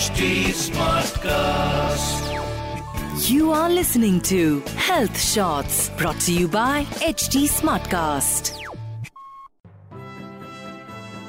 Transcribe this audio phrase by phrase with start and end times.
[0.00, 1.28] Smartcast.
[3.30, 8.56] You are listening to Health Shots brought to you by HD Smartcast.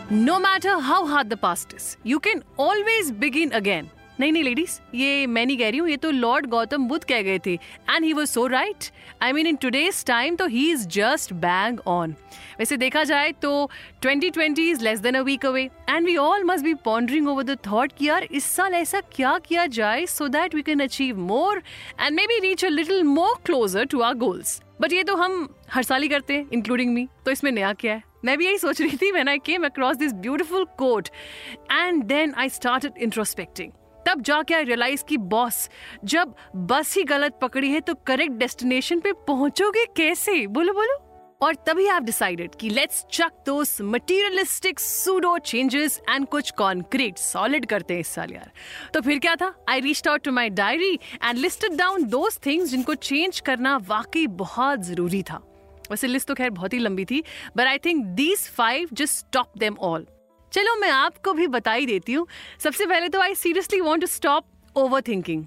[0.10, 3.92] No matter how hard the past is, you can always begin again.
[4.22, 7.22] नहीं नहीं ladies ये मैं नहीं कह रही हूँ, ये तो लॉर्ड गौतम बुद्ध कह
[7.22, 8.90] गए थे। And he was so right
[9.22, 12.16] I mean in today's time तो he is just bang on
[12.60, 13.70] वैसे देखा जाए तो
[14.06, 17.58] 2020 is less than a week away and we all must be pondering over the
[17.68, 21.62] thought कि यार, इस साल ऐसा क्या किया जाए so that we can achieve more
[22.00, 25.84] and maybe reach a little more closer to our goals but ये तो हम हर
[25.84, 28.04] साल ही करते हैं इंक्लूडिंग मी तो इसमें नया क्या है?
[28.26, 31.08] मैं भी यही सोच रही थी when I came across this beautiful quote
[31.72, 33.72] and then I started introspecting
[34.12, 35.70] तब जाके आई रियलाइज़ की बॉस
[36.06, 40.46] जब बस ही गलत पकड़ी है तो करेक्ट डेस्टिनेशन पे पहुंचोगे कैसे?
[40.48, 40.98] बोलो बोलो।
[41.42, 47.66] और तभी आप डिसाइडेड कि let's chuck those materialistic pseudo changes and कुछ कॉन्क्रीट सॉलिड
[47.66, 48.52] करते हैं इस साल यार।
[48.94, 49.54] तो फिर क्या था?
[49.70, 54.28] I reach out to my diary and listed down those things जिनको चेंज करना वाकई
[54.28, 55.42] बहुत ज़रूरी था।
[55.92, 57.24] वैसे लिस्ट तो खैर बहुत ही लंबी थी
[57.58, 60.06] but I think these five just stop them all
[60.54, 62.28] चलो मैं आपको भी बता ही देती हूँ।
[62.60, 64.46] सबसे पहले तो I seriously want to stop
[64.76, 65.46] over thinking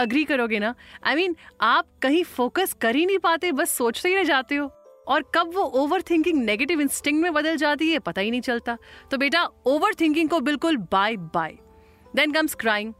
[0.00, 0.74] agree करोगे ना?
[1.04, 4.24] आई I मीन mean, आप कहीं फोकस कर ही नहीं पाते बस सोचते ही रह
[4.24, 4.70] जाते हो।
[5.08, 8.76] और कब वो ओवर थिंकिंग नेगेटिव इंस्टिंग में बदल जाती है पता ही नहीं चलता।
[9.10, 11.58] तो बेटा ओवर थिंकिंग को बिल्कुल bye bye
[12.16, 12.92] then comes crying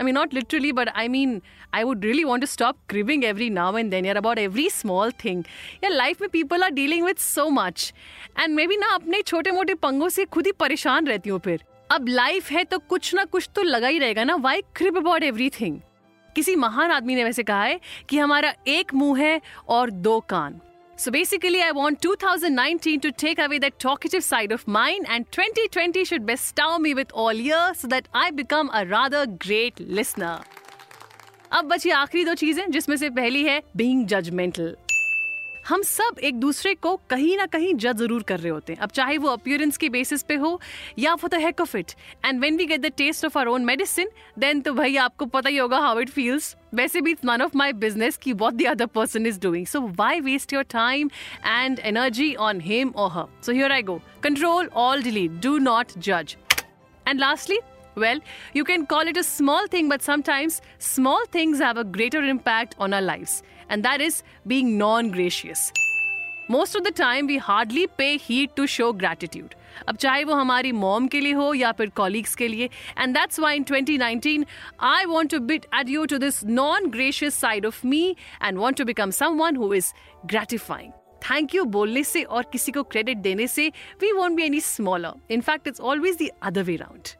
[0.00, 1.40] I mean, not literally, but I mean,
[1.72, 5.10] I would really want to stop cribbing every now and then, yeah, about every small
[5.10, 5.44] thing.
[5.82, 7.92] Yeah, life में people are dealing with so much.
[8.36, 12.08] And maybe ना अपने छोटे मोटे पंगों से खुद ही परेशान रहती हूँ फिर अब
[12.08, 15.80] लाइफ है तो कुछ ना कुछ तो लगा ही रहेगा ना वाई क्रिब अबाउट एवरीथिंग
[16.36, 20.60] किसी महान आदमी ने वैसे कहा है कि हमारा एक मुँह है और दो कान
[20.97, 26.03] So basically, I want 2019 to take away that talkative side of mine, and 2020
[26.03, 30.39] should bestow me with all ears so that I become a rather great listener.
[31.51, 34.75] अब बची आखिरी दो चीजें जिसमें से पहली है बीइंग जजमेंटल
[35.68, 38.90] हम सब एक दूसरे को कहीं ना कहीं जज ज़रूर कर रहे होते हैं। अब
[38.90, 40.60] चाहे वो अपियरेंस के बेसिस पे हो,
[40.98, 41.92] या for the heck of it
[42.24, 45.50] and when we get the taste of our own medicine then तो भाई आपको पता
[45.50, 48.66] ही होगा हाउ इट फील्स वैसे भी it's none of my business की what the
[48.68, 51.10] other person is doing so why waste your time
[51.46, 55.98] and energy on him और her so here I go control all delete do not
[55.98, 56.36] जज
[57.06, 57.58] and lastly
[57.95, 58.19] Well,
[58.53, 62.75] you can call it a small thing, but sometimes small things have a greater impact
[62.79, 63.41] on our lives.
[63.69, 65.71] and that is being non gracious.
[66.49, 69.55] Most of the time we hardly pay heed to show gratitude.
[69.87, 73.39] अब चाहे वो हमारी mom के लिए हो या फिर colleagues के लिए and that's
[73.39, 74.45] why in 2019
[74.83, 78.03] I want to bid adieu to this non gracious side of me
[78.43, 79.93] and want to become someone who is
[80.33, 80.91] gratifying
[81.29, 83.67] thank you बोलने से और किसी को क्रेडिट देने से
[84.01, 87.17] we won't be any smaller in fact it's always the other way round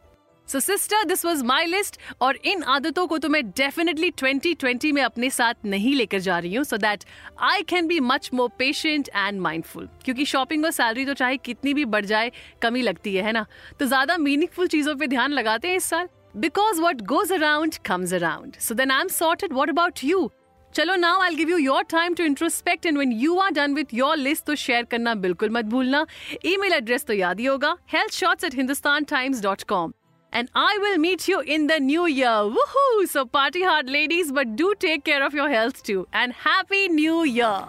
[0.49, 5.03] so sister this was my list और इन आदतों को तो मैं डेफिनेटली 2020 में
[5.03, 7.05] अपने साथ नहीं लेकर जा रही हूँ so that
[7.43, 11.75] I can be much more patient and mindful क्योंकि शॉपिंग और सैलरी तो चाहे कितनी
[11.75, 12.31] भी बढ़ जाए,
[12.63, 13.47] कमी लगती है ना?
[13.79, 18.15] तो ज़्यादा मीनिंगफुल चीज़ों पर ध्यान लगाते हैं इस साल because what goes around comes
[18.15, 20.31] around so then I am sorted what about you
[20.75, 23.95] चलो now I give you your time to introspect and when you are done with
[23.95, 26.07] your list तो share करना बिल्कुल मत भूलना।
[26.47, 29.93] Email address तो याद ही होगा। Health shots at Hindustan Times dot com
[30.35, 32.27] and I will meet you in the new year.
[32.57, 33.09] Woohoo!
[33.09, 36.07] So party hard, ladies, but do take care of your health too.
[36.13, 37.65] And Happy New Year!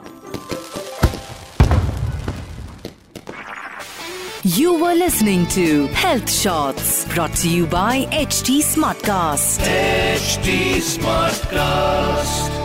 [4.43, 9.59] You were listening to Health Shots brought to you by HT Smartcast.
[9.59, 12.64] HD Smartcast.